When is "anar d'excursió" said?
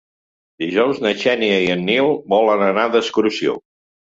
2.71-3.59